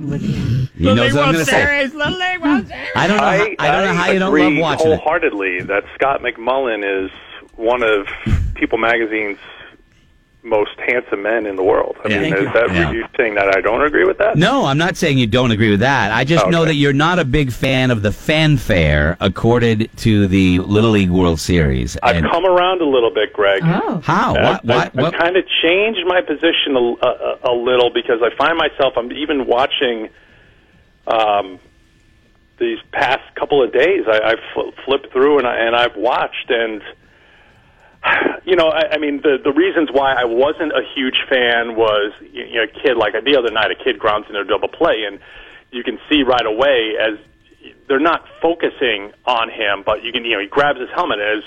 Oh, 0.00 0.16
you 0.16 0.94
know 0.94 0.94
what 0.94 1.16
I'm 1.16 1.32
going 1.32 1.34
to 1.34 1.44
say. 1.44 1.84
I 2.96 3.06
don't 3.06 3.16
know. 3.16 3.22
I, 3.22 3.56
I, 3.58 3.70
don't 3.70 3.84
know 3.84 3.94
how 3.94 4.10
you 4.10 4.18
don't 4.18 4.28
agree 4.28 4.42
love 4.44 4.58
watching 4.58 4.92
it. 4.92 5.00
wholeheartedly 5.00 5.62
that 5.62 5.84
Scott 5.94 6.20
McMullen 6.22 7.04
is 7.04 7.10
one 7.60 7.82
of 7.82 8.06
People 8.54 8.78
Magazine's 8.78 9.38
most 10.42 10.70
handsome 10.88 11.22
men 11.22 11.44
in 11.44 11.56
the 11.56 11.62
world. 11.62 11.96
I 12.02 12.08
Yeah. 12.08 12.20
mean, 12.20 12.32
Thank 12.32 12.36
is 12.36 12.46
you. 12.46 12.52
that 12.54 12.74
Yeah. 12.74 12.90
you 12.92 13.04
saying 13.14 13.34
that 13.34 13.54
I 13.54 13.60
don't 13.60 13.82
agree 13.84 14.04
with 14.06 14.16
that? 14.18 14.36
No, 14.36 14.64
I'm 14.64 14.78
not 14.78 14.96
saying 14.96 15.18
you 15.18 15.26
don't 15.26 15.50
agree 15.50 15.68
with 15.70 15.80
that. 15.80 16.12
I 16.12 16.24
just 16.24 16.48
know 16.48 16.64
that 16.64 16.76
you're 16.76 16.94
not 16.94 17.18
a 17.18 17.26
big 17.26 17.52
fan 17.52 17.90
of 17.90 18.00
the 18.00 18.10
fanfare 18.10 19.18
accorded 19.20 19.90
to 19.98 20.26
the 20.26 20.60
Little 20.60 20.90
League 20.92 21.10
World 21.10 21.40
Series. 21.40 21.98
I've 22.02 22.16
And 22.16 22.26
come 22.26 22.46
around 22.46 22.80
a 22.80 22.86
little 22.86 23.10
bit, 23.12 23.34
Greg. 23.34 23.60
Oh. 23.66 24.00
how? 24.02 24.34
I, 24.34 24.42
What? 24.42 24.64
What? 24.64 24.90
I, 24.96 25.02
what? 25.02 25.14
kind 25.18 25.36
of 25.36 25.44
changed 25.62 26.06
my 26.06 26.22
position 26.22 26.74
a, 26.74 27.06
a, 27.06 27.38
a 27.44 27.52
little 27.52 27.90
because 27.92 28.22
I 28.22 28.34
find 28.36 28.56
myself 28.56 28.94
I'm 28.96 29.12
even 29.12 29.46
watching 29.46 30.08
um, 31.06 31.58
these 32.58 32.78
past 32.92 33.22
couple 33.34 33.62
of 33.62 33.74
days. 33.74 34.04
I, 34.08 34.20
I've 34.32 34.40
fl- 34.54 34.70
flipped 34.86 35.12
through 35.12 35.36
and 35.38 35.46
I, 35.46 35.56
and 35.58 35.76
I've 35.76 35.96
watched 35.96 36.48
and 36.48 36.80
you 38.44 38.56
know 38.56 38.68
I, 38.68 38.94
I 38.94 38.98
mean 38.98 39.20
the 39.22 39.38
the 39.42 39.52
reasons 39.52 39.90
why 39.92 40.14
I 40.14 40.24
wasn't 40.24 40.72
a 40.72 40.82
huge 40.94 41.16
fan 41.28 41.76
was 41.76 42.12
you 42.32 42.54
know, 42.54 42.64
a 42.64 42.66
kid 42.66 42.96
like 42.96 43.12
the 43.12 43.36
other 43.36 43.50
night 43.50 43.70
a 43.70 43.76
kid 43.76 43.98
grounds 43.98 44.26
into 44.28 44.40
a 44.40 44.44
double 44.44 44.68
play 44.68 45.04
and 45.06 45.20
you 45.70 45.84
can 45.84 45.98
see 46.08 46.22
right 46.22 46.46
away 46.46 46.94
as 47.00 47.18
they're 47.88 48.00
not 48.00 48.24
focusing 48.40 49.12
on 49.26 49.50
him, 49.50 49.82
but 49.84 50.02
you 50.02 50.12
can 50.12 50.24
you 50.24 50.32
know 50.32 50.40
he 50.40 50.46
grabs 50.46 50.80
his 50.80 50.88
helmet 50.94 51.18
as 51.20 51.44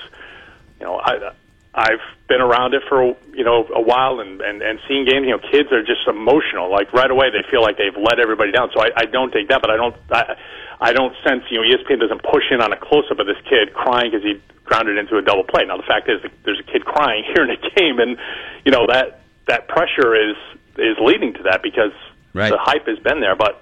you 0.84 0.86
know, 0.86 1.00
I, 1.00 1.32
I've 1.74 2.04
been 2.28 2.42
around 2.42 2.74
it 2.74 2.84
for 2.90 3.16
you 3.34 3.44
know 3.44 3.66
a 3.74 3.82
while, 3.82 4.20
and 4.20 4.42
and 4.42 4.62
and 4.62 4.80
seeing 4.88 5.06
games. 5.06 5.26
You 5.26 5.38
know, 5.38 5.40
kids 5.40 5.72
are 5.72 5.82
just 5.82 6.08
emotional. 6.08 6.70
Like 6.70 6.92
right 6.94 7.10
away, 7.10 7.32
they 7.32 7.48
feel 7.50 7.62
like 7.62 7.78
they've 7.78 7.96
let 7.96 8.20
everybody 8.20 8.52
down. 8.52 8.70
So 8.74 8.82
I, 8.82 8.90
I 8.96 9.06
don't 9.06 9.32
take 9.32 9.48
that, 9.50 9.62
but 9.62 9.72
I 9.72 9.78
don't 9.78 9.96
I, 10.12 10.36
I 10.82 10.94
don't 10.94 11.14
sense 11.26 11.44
you 11.50 11.62
know 11.62 11.66
ESPN 11.66 12.00
doesn't 12.00 12.24
push 12.24 12.44
in 12.52 12.62
on 12.62 12.72
a 12.74 12.78
close 12.78 13.06
up 13.12 13.20
of 13.20 13.28
this 13.28 13.42
kid 13.50 13.74
crying 13.74 14.12
because 14.12 14.24
he 14.24 14.42
grounded 14.64 14.98
into 14.98 15.18
a 15.18 15.22
double 15.22 15.44
play. 15.44 15.66
Now 15.66 15.78
the 15.78 15.84
fact 15.84 16.10
is, 16.10 16.22
there's 16.46 16.60
a 16.60 16.72
kid 16.72 16.86
crying 16.86 17.24
here 17.34 17.44
in 17.44 17.52
a 17.52 17.58
game, 17.76 18.00
and 18.00 18.18
you 18.66 18.72
know 18.72 18.88
that 18.88 19.22
that 19.48 19.68
pressure 19.68 20.16
is 20.16 20.36
is 20.78 20.98
leading 21.00 21.34
to 21.36 21.44
that 21.44 21.62
because 21.62 21.94
Right. 22.36 22.50
the 22.50 22.58
hype 22.58 22.88
has 22.88 22.98
been 23.00 23.20
there, 23.20 23.36
but. 23.36 23.62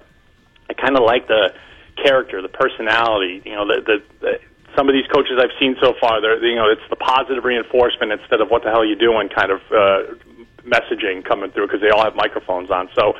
I 0.70 0.74
kind 0.74 0.96
of 0.96 1.04
like 1.04 1.28
the 1.28 1.52
character, 2.02 2.40
the 2.40 2.48
personality. 2.48 3.42
You 3.44 3.52
know, 3.52 3.66
the, 3.66 3.82
the, 3.84 3.96
the 4.20 4.32
some 4.76 4.88
of 4.88 4.94
these 4.94 5.06
coaches 5.12 5.36
I've 5.36 5.52
seen 5.60 5.76
so 5.82 5.92
far, 6.00 6.20
they're 6.22 6.42
you 6.42 6.56
know, 6.56 6.70
it's 6.70 6.88
the 6.88 6.96
positive 6.96 7.44
reinforcement 7.44 8.12
instead 8.12 8.40
of 8.40 8.48
what 8.48 8.62
the 8.64 8.70
hell 8.70 8.80
are 8.80 8.86
you 8.86 8.96
doing 8.96 9.28
kind 9.28 9.52
of 9.52 9.60
uh, 9.68 10.16
messaging 10.64 11.24
coming 11.24 11.50
through 11.50 11.66
because 11.66 11.80
they 11.80 11.90
all 11.90 12.02
have 12.02 12.16
microphones 12.16 12.70
on. 12.70 12.88
So 12.94 13.14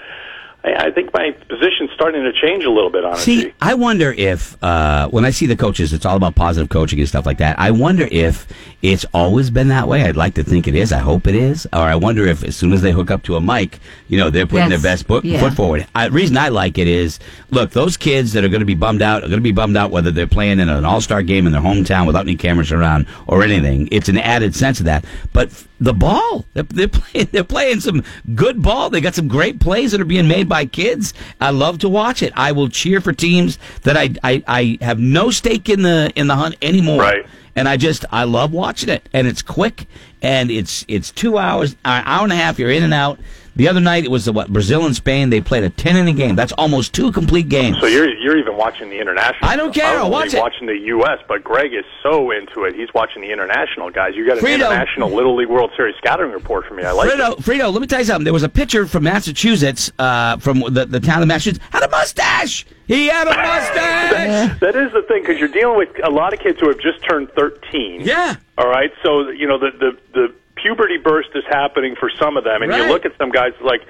I, 0.64 0.86
I 0.86 0.90
think 0.90 1.12
my 1.12 1.30
position's 1.48 1.90
starting 1.94 2.22
to 2.22 2.32
change 2.32 2.64
a 2.64 2.70
little 2.70 2.90
bit. 2.90 3.04
Honestly, 3.04 3.40
See, 3.42 3.54
I 3.60 3.74
wonder 3.74 4.12
if 4.12 4.62
uh, 4.62 5.08
when 5.08 5.24
I 5.24 5.30
see 5.30 5.46
the 5.46 5.56
coaches, 5.56 5.92
it's 5.92 6.06
all 6.06 6.16
about 6.16 6.34
positive 6.34 6.68
coaching 6.68 6.98
and 7.00 7.08
stuff 7.08 7.26
like 7.26 7.38
that. 7.38 7.58
I 7.58 7.70
wonder 7.70 8.06
if 8.10 8.46
it's 8.80 9.04
always 9.14 9.50
been 9.50 9.68
that 9.68 9.88
way. 9.88 10.02
I'd 10.04 10.16
like 10.16 10.34
to 10.34 10.44
think 10.44 10.66
it 10.68 10.74
is. 10.74 10.92
I 10.92 10.98
hope 10.98 11.26
it 11.26 11.34
is. 11.34 11.66
Or 11.72 11.80
I 11.80 11.94
wonder 11.96 12.26
if 12.26 12.42
as 12.44 12.56
soon 12.56 12.72
as 12.72 12.82
they 12.82 12.92
hook 12.92 13.10
up 13.10 13.22
to 13.24 13.36
a 13.36 13.40
mic, 13.40 13.78
you 14.08 14.18
know, 14.18 14.30
they're 14.30 14.46
putting 14.46 14.68
That's- 14.68 14.82
their 14.82 14.92
best 14.92 15.06
foot, 15.06 15.24
yeah. 15.24 15.40
foot 15.40 15.54
forward. 15.54 15.86
I, 15.94 16.06
reason 16.06 16.36
I 16.36 16.48
like 16.48 16.78
it 16.78 16.88
is, 16.88 17.18
look, 17.50 17.70
those 17.70 17.96
kids 17.96 18.32
that 18.32 18.44
are 18.44 18.48
going 18.48 18.60
to 18.60 18.66
be 18.66 18.74
bummed 18.74 19.02
out 19.02 19.18
are 19.24 19.28
going 19.28 19.38
to 19.38 19.40
be 19.40 19.52
bummed 19.52 19.76
out 19.76 19.90
whether 19.90 20.10
they're 20.10 20.26
playing 20.26 20.60
in 20.60 20.68
an 20.68 20.84
all-star 20.84 21.22
game 21.22 21.46
in 21.46 21.52
their 21.52 21.60
hometown 21.60 22.06
without 22.06 22.22
any 22.22 22.36
cameras 22.36 22.70
around 22.72 23.06
or 23.26 23.42
anything. 23.42 23.88
It's 23.92 24.08
an 24.08 24.18
added 24.18 24.54
sense 24.54 24.78
of 24.80 24.86
that. 24.86 25.04
But 25.32 25.48
f- 25.48 25.68
the 25.80 25.92
ball, 25.94 26.44
they're, 26.54 26.62
they're 26.64 26.88
playing, 26.88 27.28
they're 27.32 27.44
playing 27.44 27.80
some 27.80 28.02
good 28.34 28.62
ball. 28.62 28.90
They 28.90 29.00
got 29.00 29.14
some 29.14 29.28
great 29.28 29.60
plays 29.60 29.92
that 29.92 30.00
are 30.00 30.04
being 30.04 30.28
made 30.28 30.48
by 30.52 30.66
kids. 30.66 31.14
I 31.40 31.48
love 31.48 31.78
to 31.78 31.88
watch 31.88 32.22
it. 32.22 32.30
I 32.36 32.52
will 32.52 32.68
cheer 32.68 33.00
for 33.00 33.14
teams 33.14 33.58
that 33.84 33.96
I, 33.96 34.10
I, 34.22 34.44
I 34.46 34.78
have 34.84 34.98
no 34.98 35.30
stake 35.30 35.70
in 35.70 35.80
the 35.80 36.12
in 36.14 36.26
the 36.26 36.36
hunt 36.36 36.56
anymore. 36.60 37.00
Right. 37.00 37.24
And 37.56 37.66
I 37.66 37.78
just 37.78 38.04
I 38.12 38.24
love 38.24 38.52
watching 38.52 38.90
it, 38.90 39.08
and 39.14 39.26
it's 39.26 39.40
quick, 39.40 39.86
and 40.20 40.50
it's 40.50 40.84
it's 40.88 41.10
two 41.10 41.38
hours, 41.38 41.72
an 41.86 42.02
hour 42.04 42.24
and 42.24 42.32
a 42.32 42.36
half. 42.36 42.58
You're 42.58 42.70
in 42.70 42.82
and 42.82 42.92
out. 42.92 43.18
The 43.54 43.68
other 43.68 43.80
night 43.80 44.04
it 44.04 44.10
was 44.10 44.24
the 44.24 44.32
what 44.32 44.48
Brazil 44.48 44.86
and 44.86 44.96
Spain. 44.96 45.30
They 45.30 45.40
played 45.40 45.62
a 45.64 45.70
ten 45.70 45.96
inning 45.96 46.16
game. 46.16 46.34
That's 46.36 46.52
almost 46.52 46.94
two 46.94 47.12
complete 47.12 47.48
games. 47.48 47.78
So 47.80 47.86
you're 47.86 48.08
you're 48.18 48.38
even 48.38 48.56
watching 48.56 48.88
the 48.88 48.98
international. 48.98 49.48
I 49.50 49.56
don't 49.56 49.74
care. 49.74 49.98
I'm 50.00 50.10
watch 50.10 50.34
watching 50.34 50.66
the 50.66 50.78
U.S., 50.78 51.18
but 51.28 51.44
Greg 51.44 51.74
is 51.74 51.84
so 52.02 52.30
into 52.30 52.64
it. 52.64 52.74
He's 52.74 52.92
watching 52.94 53.20
the 53.22 53.30
international 53.30 53.90
guys. 53.90 54.14
You 54.16 54.26
got 54.26 54.38
an 54.38 54.44
Frito. 54.44 54.54
international 54.54 55.10
Little 55.10 55.36
League 55.36 55.48
World 55.48 55.70
Series 55.76 55.94
scouting 55.98 56.30
report 56.30 56.66
from 56.66 56.78
me. 56.78 56.84
I 56.84 56.92
like 56.92 57.10
it. 57.10 57.18
Frito, 57.18 57.36
Frito, 57.36 57.72
let 57.72 57.80
me 57.80 57.86
tell 57.86 57.98
you 58.00 58.06
something. 58.06 58.24
There 58.24 58.32
was 58.32 58.42
a 58.42 58.48
pitcher 58.48 58.86
from 58.86 59.04
Massachusetts, 59.04 59.92
uh, 59.98 60.38
from 60.38 60.60
the, 60.60 60.86
the 60.86 61.00
town 61.00 61.20
of 61.22 61.28
Massachusetts, 61.28 61.64
had 61.70 61.82
a 61.82 61.88
mustache. 61.90 62.64
He 62.86 63.08
had 63.08 63.26
a 63.26 63.34
mustache. 63.34 64.58
That 64.60 64.76
is 64.76 64.92
the 64.92 65.02
thing 65.02 65.22
because 65.22 65.38
you're 65.38 65.48
dealing 65.48 65.76
with 65.78 65.88
a 66.04 66.10
lot 66.10 66.32
of 66.32 66.40
kids 66.40 66.58
who 66.60 66.68
have 66.68 66.78
just 66.80 67.02
turned 67.08 67.30
13. 67.32 68.02
yeah. 68.02 68.36
All 68.58 68.68
right, 68.68 68.90
so 69.02 69.30
you 69.30 69.46
know 69.48 69.58
the 69.58 69.70
the 69.78 69.98
the 70.12 70.34
puberty 70.62 70.96
burst 70.98 71.30
is 71.34 71.44
happening 71.50 71.94
for 71.98 72.10
some 72.20 72.36
of 72.36 72.44
them, 72.44 72.62
and 72.62 72.70
Right. 72.70 72.82
you 72.86 72.88
look 72.92 73.04
at 73.04 73.12
some 73.18 73.30
guys 73.30 73.52
like. 73.60 73.82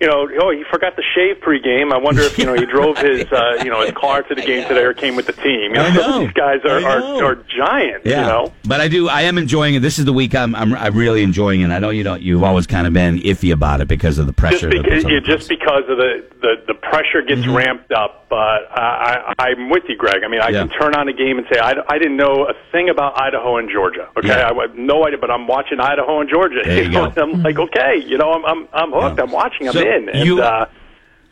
You 0.00 0.06
know, 0.06 0.26
oh, 0.40 0.50
he 0.50 0.64
forgot 0.70 0.96
to 0.96 1.02
shave 1.14 1.42
pregame. 1.42 1.92
I 1.92 1.98
wonder 1.98 2.22
if 2.22 2.38
you 2.38 2.46
know 2.46 2.54
he 2.54 2.64
drove 2.76 2.96
his, 2.96 3.30
uh, 3.30 3.62
you 3.62 3.68
know, 3.70 3.82
his 3.82 3.92
car 3.92 4.22
to 4.22 4.34
the 4.34 4.40
game 4.40 4.66
today 4.66 4.82
or 4.82 4.94
came 4.94 5.14
with 5.14 5.26
the 5.26 5.32
team. 5.34 5.72
You 5.72 5.74
know, 5.74 5.82
I 5.82 5.94
know. 5.94 6.20
these 6.20 6.32
guys 6.32 6.60
are 6.64 6.80
are, 6.84 7.22
are 7.24 7.34
giants. 7.34 8.06
Yeah, 8.06 8.20
You 8.22 8.26
know, 8.26 8.52
but 8.66 8.80
I 8.80 8.88
do. 8.88 9.08
I 9.08 9.22
am 9.22 9.36
enjoying 9.36 9.74
it. 9.74 9.80
This 9.80 9.98
is 9.98 10.06
the 10.06 10.12
week 10.14 10.34
I'm. 10.34 10.54
I'm, 10.54 10.72
I'm 10.74 10.94
really 10.96 11.22
enjoying 11.22 11.60
it. 11.60 11.68
I 11.70 11.78
know 11.80 11.90
you 11.90 12.02
don't. 12.02 12.22
You've 12.22 12.42
always 12.44 12.66
kind 12.66 12.86
of 12.86 12.92
been 12.94 13.18
iffy 13.18 13.52
about 13.52 13.82
it 13.82 13.88
because 13.88 14.18
of 14.18 14.26
the 14.26 14.32
pressure. 14.32 14.70
that 14.70 14.82
because 14.82 15.04
yeah, 15.04 15.20
just 15.20 15.48
because 15.50 15.82
of 15.88 15.98
the 15.98 16.24
the, 16.40 16.54
the 16.68 16.74
pressure 16.74 17.20
gets 17.20 17.46
ramped 17.46 17.92
up. 17.92 18.16
But 18.30 18.38
I, 18.70 19.34
I, 19.38 19.48
I'm 19.48 19.70
with 19.70 19.82
you, 19.88 19.96
Greg. 19.96 20.22
I 20.24 20.28
mean, 20.28 20.40
I 20.40 20.50
Mm-hmm. 20.50 20.54
Yeah. 20.54 20.66
can 20.68 20.80
turn 20.80 20.94
on 20.94 21.08
a 21.08 21.12
game 21.12 21.36
and 21.38 21.46
say 21.52 21.58
I, 21.60 21.74
I 21.88 21.98
didn't 21.98 22.16
know 22.16 22.46
a 22.48 22.54
thing 22.72 22.88
about 22.88 23.20
Idaho 23.20 23.56
and 23.58 23.68
Georgia. 23.68 24.08
Okay, 24.16 24.28
Yeah. 24.28 24.50
I 24.50 24.54
have 24.66 24.74
no 24.76 25.04
idea, 25.04 25.18
but 25.18 25.30
I'm 25.32 25.46
watching 25.48 25.78
Idaho 25.80 26.20
and 26.20 26.30
Georgia. 26.30 26.60
There 26.64 26.82
you 26.84 26.88
know, 26.90 27.10
go. 27.10 27.22
and 27.22 27.34
I'm 27.36 27.42
like, 27.42 27.58
okay, 27.58 27.96
you 28.06 28.16
know, 28.18 28.30
I'm 28.32 28.44
I'm 28.46 28.68
I'm 28.72 28.92
hooked. 28.92 29.18
I'm 29.20 29.32
watching. 29.32 29.66
I'm 29.66 29.72
So 29.74 29.80
in. 29.90 30.08
And, 30.08 30.26
you- 30.26 30.42
uh, 30.42 30.66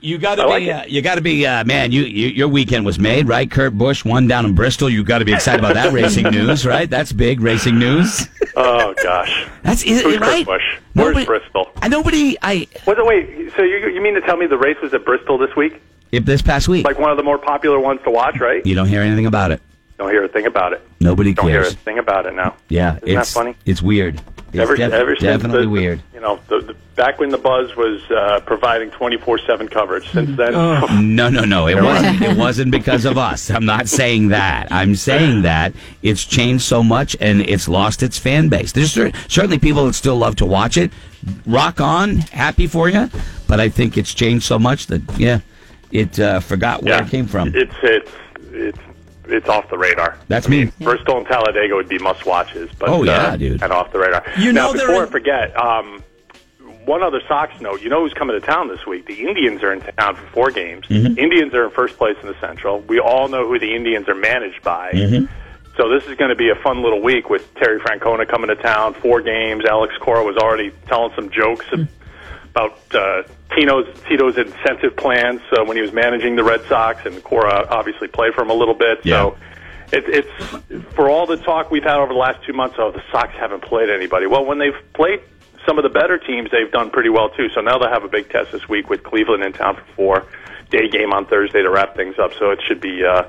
You 0.00 0.16
got 0.18 0.36
to 0.36 0.46
like 0.46 0.62
be. 0.62 0.70
it. 0.70 0.72
Uh, 0.72 0.84
you 0.86 1.02
got 1.02 1.16
to 1.16 1.20
be. 1.20 1.44
Uh, 1.44 1.64
man, 1.64 1.90
you, 1.90 2.02
you 2.02 2.28
your 2.28 2.46
weekend 2.48 2.86
was 2.86 2.98
made 3.00 3.26
right. 3.26 3.50
Kurt 3.50 3.76
Busch 3.76 4.04
won 4.04 4.28
down 4.28 4.44
in 4.46 4.54
Bristol. 4.54 4.88
You 4.88 5.02
got 5.02 5.18
to 5.18 5.24
be 5.24 5.32
excited 5.32 5.58
about 5.58 5.74
that 5.74 5.92
racing 6.00 6.24
news, 6.30 6.64
right? 6.64 6.88
That's 6.88 7.10
big 7.12 7.40
racing 7.40 7.78
news. 7.80 8.28
oh 8.56 8.94
gosh, 9.02 9.46
That's 9.64 9.82
is, 9.82 10.02
Who's 10.02 10.18
Kurt 10.18 10.20
right. 10.22 10.46
Busch? 10.46 10.62
Where's 10.94 11.08
Nobody- 11.14 11.26
Bristol? 11.26 11.70
I 11.82 11.88
nobody. 11.88 12.36
I 12.42 12.68
wait, 12.86 12.96
wait. 13.04 13.52
So 13.56 13.62
you 13.62 13.88
you 13.88 14.00
mean 14.00 14.14
to 14.14 14.20
tell 14.20 14.36
me 14.36 14.46
the 14.46 14.56
race 14.58 14.76
was 14.80 14.94
at 14.94 15.04
Bristol 15.04 15.36
this 15.38 15.54
week? 15.56 15.80
if 16.12 16.24
this 16.24 16.42
past 16.42 16.68
week. 16.68 16.84
Like 16.86 16.98
one 17.00 17.10
of 17.10 17.16
the 17.16 17.22
more 17.24 17.36
popular 17.38 17.78
ones 17.80 18.00
to 18.04 18.10
watch, 18.10 18.38
right? 18.40 18.64
you 18.64 18.74
don't 18.76 18.88
hear 18.88 19.02
anything 19.02 19.26
about 19.26 19.50
it. 19.50 19.60
Don't 19.98 20.10
hear 20.10 20.22
a 20.22 20.28
thing 20.28 20.46
about 20.46 20.72
it. 20.72 20.80
Nobody 21.00 21.34
Don't 21.34 21.48
hear 21.48 21.60
a 21.60 21.64
cares. 21.64 21.74
thing 21.74 21.98
about 21.98 22.24
it 22.26 22.34
now. 22.34 22.54
Yeah, 22.68 22.98
Isn't 22.98 23.08
that 23.16 23.20
it's 23.22 23.32
funny? 23.34 23.56
It's 23.66 23.82
weird. 23.82 24.22
It's 24.48 24.58
ever, 24.58 24.76
def- 24.76 24.92
ever 24.92 25.14
since 25.14 25.22
definitely 25.22 25.64
the, 25.64 25.68
weird. 25.68 26.02
You 26.14 26.20
know, 26.20 26.40
the, 26.48 26.60
the, 26.60 26.74
back 26.94 27.18
when 27.18 27.28
the 27.28 27.38
buzz 27.38 27.76
was 27.76 28.02
uh, 28.10 28.40
providing 28.46 28.90
twenty 28.90 29.18
four 29.18 29.38
seven 29.38 29.68
coverage. 29.68 30.10
Since 30.10 30.36
then, 30.38 30.52
No, 31.16 31.28
no, 31.28 31.44
no. 31.44 31.68
It 31.68 31.82
wasn't. 31.82 32.22
It 32.22 32.36
wasn't 32.36 32.70
because 32.70 33.04
of 33.04 33.18
us. 33.18 33.50
I'm 33.50 33.66
not 33.66 33.88
saying 33.88 34.28
that. 34.28 34.68
I'm 34.70 34.94
saying 34.96 35.42
that 35.42 35.74
it's 36.02 36.24
changed 36.24 36.64
so 36.64 36.82
much 36.82 37.14
and 37.20 37.42
it's 37.42 37.68
lost 37.68 38.02
its 38.02 38.18
fan 38.18 38.48
base. 38.48 38.72
There's 38.72 38.92
cer- 38.92 39.12
certainly 39.28 39.58
people 39.58 39.84
that 39.86 39.92
still 39.94 40.16
love 40.16 40.36
to 40.36 40.46
watch 40.46 40.76
it. 40.78 40.92
Rock 41.46 41.80
on, 41.80 42.16
happy 42.16 42.66
for 42.66 42.88
you. 42.88 43.10
But 43.46 43.60
I 43.60 43.68
think 43.68 43.98
it's 43.98 44.14
changed 44.14 44.44
so 44.44 44.58
much 44.58 44.86
that 44.86 45.02
yeah, 45.18 45.40
it 45.92 46.18
uh, 46.18 46.40
forgot 46.40 46.82
where 46.82 46.94
yeah, 46.94 47.06
it 47.06 47.10
came 47.10 47.26
from. 47.26 47.54
It's 47.54 47.74
it's 47.82 48.10
it's 48.52 48.78
it's 49.30 49.48
off 49.48 49.68
the 49.70 49.78
radar. 49.78 50.16
That's 50.28 50.46
I 50.46 50.50
mean, 50.50 50.66
me. 50.78 50.84
Bristol 50.84 51.18
and 51.18 51.26
Talladega 51.26 51.74
would 51.74 51.88
be 51.88 51.98
must 51.98 52.26
watches, 52.26 52.70
but 52.78 52.88
Oh, 52.88 53.02
yeah, 53.04 53.12
uh, 53.12 53.36
dude. 53.36 53.60
kind 53.60 53.72
of 53.72 53.78
off 53.78 53.92
the 53.92 53.98
radar. 53.98 54.24
You 54.38 54.52
now, 54.52 54.68
know 54.68 54.72
they're 54.78 54.86
before 54.86 55.02
in- 55.02 55.08
I 55.08 55.12
forget, 55.12 55.56
um, 55.56 56.02
one 56.84 57.02
other 57.02 57.20
Sox 57.28 57.60
note. 57.60 57.82
You 57.82 57.90
know 57.90 58.00
who's 58.02 58.14
coming 58.14 58.40
to 58.40 58.46
town 58.46 58.68
this 58.68 58.86
week? 58.86 59.06
The 59.06 59.20
Indians 59.26 59.62
are 59.62 59.72
in 59.72 59.80
town 59.80 60.16
for 60.16 60.26
four 60.28 60.50
games. 60.50 60.86
Mm-hmm. 60.86 61.18
Indians 61.18 61.52
are 61.54 61.64
in 61.66 61.70
first 61.70 61.98
place 61.98 62.16
in 62.22 62.28
the 62.28 62.36
Central. 62.40 62.80
We 62.80 62.98
all 62.98 63.28
know 63.28 63.46
who 63.46 63.58
the 63.58 63.74
Indians 63.74 64.08
are 64.08 64.14
managed 64.14 64.62
by. 64.62 64.92
Mm-hmm. 64.92 65.26
So 65.76 65.88
this 65.90 66.04
is 66.08 66.16
going 66.16 66.30
to 66.30 66.34
be 66.34 66.48
a 66.48 66.56
fun 66.56 66.82
little 66.82 67.00
week 67.02 67.28
with 67.30 67.54
Terry 67.54 67.78
Francona 67.78 68.26
coming 68.26 68.48
to 68.48 68.56
town, 68.56 68.94
four 68.94 69.20
games. 69.20 69.64
Alex 69.64 69.94
Cora 70.00 70.24
was 70.24 70.36
already 70.36 70.72
telling 70.86 71.12
some 71.14 71.30
jokes 71.30 71.66
about 72.58 72.94
uh, 72.94 73.22
Tino's 73.54 73.86
Tito's 74.08 74.36
incentive 74.36 74.96
plans 74.96 75.40
uh, 75.52 75.64
when 75.64 75.76
he 75.76 75.82
was 75.82 75.92
managing 75.92 76.36
the 76.36 76.44
Red 76.44 76.62
Sox, 76.66 77.04
and 77.06 77.22
Cora 77.22 77.66
obviously 77.70 78.08
played 78.08 78.34
for 78.34 78.42
him 78.42 78.50
a 78.50 78.54
little 78.54 78.74
bit. 78.74 78.98
So 79.04 79.36
it, 79.92 80.04
it's 80.06 80.94
for 80.94 81.08
all 81.08 81.26
the 81.26 81.36
talk 81.36 81.70
we've 81.70 81.82
had 81.82 81.96
over 81.96 82.12
the 82.12 82.18
last 82.18 82.44
two 82.44 82.52
months. 82.52 82.76
Oh, 82.78 82.90
the 82.90 83.02
Sox 83.10 83.32
haven't 83.34 83.62
played 83.62 83.90
anybody. 83.90 84.26
Well, 84.26 84.44
when 84.44 84.58
they've 84.58 84.76
played 84.94 85.20
some 85.66 85.78
of 85.78 85.82
the 85.82 85.88
better 85.90 86.18
teams, 86.18 86.50
they've 86.50 86.70
done 86.70 86.90
pretty 86.90 87.10
well 87.10 87.30
too. 87.30 87.48
So 87.54 87.60
now 87.60 87.78
they'll 87.78 87.90
have 87.92 88.04
a 88.04 88.08
big 88.08 88.28
test 88.30 88.52
this 88.52 88.68
week 88.68 88.90
with 88.90 89.02
Cleveland 89.02 89.44
in 89.44 89.52
town 89.52 89.76
for 89.76 89.84
four 89.94 90.26
day 90.70 90.88
game 90.88 91.12
on 91.12 91.26
Thursday 91.26 91.62
to 91.62 91.70
wrap 91.70 91.96
things 91.96 92.18
up. 92.18 92.32
So 92.38 92.50
it 92.50 92.60
should 92.66 92.80
be. 92.80 93.04
Uh, 93.04 93.24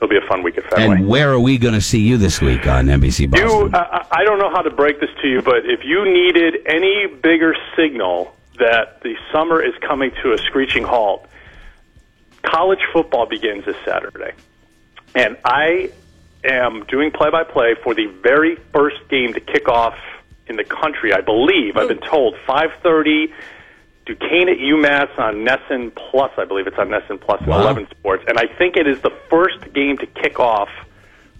It'll 0.00 0.08
be 0.08 0.16
a 0.16 0.28
fun 0.28 0.44
week 0.44 0.56
at 0.56 0.62
Fenway. 0.70 0.98
and 0.98 1.08
where 1.08 1.32
are 1.32 1.40
we 1.40 1.58
going 1.58 1.74
to 1.74 1.80
see 1.80 1.98
you 1.98 2.18
this 2.18 2.40
week 2.40 2.68
on 2.68 2.86
NBC 2.86 3.28
Boston? 3.28 3.48
You, 3.48 3.66
uh, 3.76 4.06
I 4.12 4.22
don't 4.22 4.38
know 4.38 4.48
how 4.48 4.62
to 4.62 4.70
break 4.70 5.00
this 5.00 5.10
to 5.22 5.26
you, 5.26 5.42
but 5.42 5.66
if 5.66 5.80
you 5.82 6.04
needed 6.04 6.64
any 6.68 7.08
bigger 7.20 7.56
signal 7.76 8.32
that 8.58 9.00
the 9.02 9.14
summer 9.32 9.62
is 9.62 9.74
coming 9.86 10.10
to 10.22 10.32
a 10.32 10.38
screeching 10.38 10.84
halt, 10.84 11.26
college 12.42 12.80
football 12.92 13.26
begins 13.26 13.64
this 13.64 13.76
Saturday, 13.84 14.32
and 15.14 15.36
I 15.44 15.90
am 16.44 16.84
doing 16.84 17.10
play-by-play 17.10 17.76
for 17.82 17.94
the 17.94 18.06
very 18.22 18.56
first 18.72 18.96
game 19.08 19.34
to 19.34 19.40
kick 19.40 19.68
off 19.68 19.96
in 20.46 20.56
the 20.56 20.64
country. 20.64 21.12
I 21.12 21.20
believe 21.20 21.76
I've 21.76 21.88
been 21.88 21.98
told 21.98 22.36
5:30. 22.46 23.32
Duquesne 24.06 24.48
at 24.48 24.56
UMass 24.56 25.18
on 25.18 25.44
NESN 25.44 25.94
Plus. 25.94 26.30
I 26.38 26.46
believe 26.46 26.66
it's 26.66 26.78
on 26.78 26.88
NESN 26.88 27.20
Plus 27.20 27.40
and 27.40 27.50
Wow. 27.50 27.60
11 27.60 27.88
Sports, 27.90 28.24
and 28.26 28.38
I 28.38 28.46
think 28.46 28.78
it 28.78 28.86
is 28.86 29.02
the 29.02 29.12
first 29.28 29.70
game 29.74 29.98
to 29.98 30.06
kick 30.06 30.40
off 30.40 30.70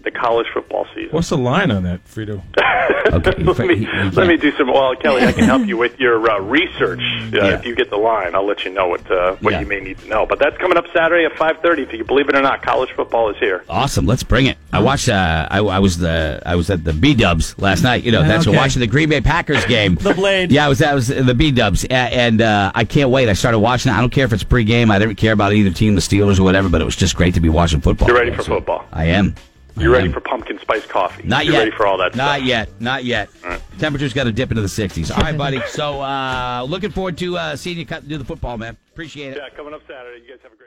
the 0.03 0.11
college 0.11 0.47
football 0.53 0.85
season. 0.95 1.09
What's 1.11 1.29
the 1.29 1.37
line 1.37 1.71
on 1.71 1.83
that, 1.83 2.03
Frito? 2.05 2.41
Okay, 3.11 3.31
let 3.43 3.57
me 3.59 3.87
let 4.11 4.27
me 4.27 4.37
do 4.37 4.51
some. 4.57 4.67
Well, 4.67 4.95
Kelly, 4.95 5.23
I 5.23 5.31
can 5.31 5.43
help 5.45 5.65
you 5.65 5.77
with 5.77 5.99
your 5.99 6.29
uh, 6.29 6.39
research. 6.41 6.99
Uh, 6.99 7.29
Yeah. 7.37 7.45
If 7.59 7.65
you 7.65 7.73
get 7.75 7.89
the 7.89 7.97
line, 7.97 8.35
I'll 8.35 8.45
let 8.45 8.65
you 8.65 8.71
know 8.71 8.87
what 8.87 9.09
uh, 9.09 9.35
what 9.37 9.53
Yeah. 9.53 9.61
you 9.61 9.65
may 9.67 9.79
need 9.79 9.97
to 9.99 10.07
know. 10.07 10.25
But 10.25 10.37
that's 10.39 10.57
coming 10.57 10.77
up 10.77 10.85
Saturday 10.93 11.25
at 11.25 11.35
five 11.37 11.59
thirty. 11.61 11.83
If 11.83 11.93
you 11.93 12.03
believe 12.03 12.29
it 12.29 12.35
or 12.35 12.41
not, 12.41 12.61
college 12.61 12.89
football 12.95 13.29
is 13.29 13.37
here. 13.37 13.63
Awesome, 13.69 14.05
let's 14.05 14.21
bring 14.23 14.45
it. 14.47 14.57
I 14.73 14.79
watched. 14.81 15.07
Uh, 15.09 15.47
I, 15.49 15.59
I 15.59 15.79
was 15.79 15.97
the. 15.97 16.41
I 16.45 16.55
was 16.55 16.69
at 16.69 16.83
the 16.83 16.93
B 16.93 17.13
Dubs 17.15 17.57
last 17.57 17.81
night. 17.83 18.03
You 18.03 18.11
know, 18.11 18.21
that's 18.23 18.47
Okay. 18.47 18.55
watching 18.55 18.79
the 18.81 18.87
Green 18.87 19.09
Bay 19.09 19.21
Packers 19.21 19.65
game. 19.65 19.95
The 19.99 20.13
Blade. 20.13 20.51
Yeah, 20.51 20.65
I 20.65 20.69
was. 20.69 20.79
That 20.79 20.93
was 20.93 21.07
the 21.07 21.33
B 21.33 21.51
Dubs, 21.51 21.85
and 21.89 22.41
uh, 22.41 22.71
I 22.75 22.83
can't 22.85 23.09
wait. 23.09 23.29
I 23.29 23.33
started 23.33 23.59
watching. 23.59 23.91
it. 23.91 23.95
I 23.95 24.01
don't 24.01 24.11
care 24.11 24.25
if 24.25 24.33
it's 24.33 24.43
pregame. 24.43 24.91
I 24.91 24.99
don't 24.99 25.15
care 25.15 25.33
about 25.33 25.53
either 25.53 25.71
team, 25.71 25.95
the 25.95 26.01
Steelers 26.01 26.39
or 26.39 26.43
whatever. 26.43 26.69
But 26.69 26.81
it 26.81 26.85
was 26.85 26.95
just 26.95 27.15
great 27.15 27.33
to 27.35 27.39
be 27.39 27.49
watching 27.49 27.81
football. 27.81 28.07
You're 28.07 28.17
ready 28.17 28.31
for 28.35 28.43
So, 28.43 28.55
football. 28.55 28.85
I 28.91 29.05
am. 29.05 29.35
You 29.79 29.93
I 29.95 29.97
ready 29.99 30.11
for 30.11 30.19
pumpkin 30.19 30.59
spice 30.59 30.85
coffee? 30.85 31.23
Not 31.23 31.45
You're 31.45 31.53
yet. 31.53 31.59
ready 31.59 31.71
for 31.71 31.87
all 31.87 31.97
that 31.99 32.15
Not 32.15 32.37
stuff. 32.37 32.47
yet. 32.47 32.81
Not 32.81 33.05
yet. 33.05 33.29
Temperature's 33.77 34.13
got 34.13 34.25
to 34.25 34.31
dip 34.33 34.49
into 34.51 34.61
the 34.61 34.67
60s. 34.67 35.09
All 35.15 35.21
right, 35.23 35.37
buddy. 35.37 35.61
So, 35.69 36.01
uh, 36.01 36.65
looking 36.67 36.91
forward 36.91 37.17
to 37.19 37.37
uh, 37.37 37.55
seeing 37.55 37.77
you 37.77 37.85
cut, 37.85 38.07
do 38.07 38.17
the 38.17 38.25
football, 38.25 38.57
man. 38.57 38.75
Appreciate 38.91 39.31
it. 39.33 39.37
Yeah, 39.37 39.49
coming 39.55 39.73
up 39.73 39.81
Saturday. 39.87 40.21
You 40.25 40.29
guys 40.31 40.39
have 40.43 40.51
a 40.51 40.55
great. 40.55 40.57